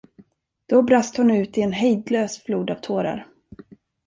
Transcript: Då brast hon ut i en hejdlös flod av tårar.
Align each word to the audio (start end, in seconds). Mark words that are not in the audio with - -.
Då 0.69 0.81
brast 0.81 1.17
hon 1.17 1.31
ut 1.31 1.57
i 1.57 1.61
en 1.61 1.71
hejdlös 1.71 2.41
flod 2.43 2.71
av 2.71 2.75
tårar. 2.75 3.27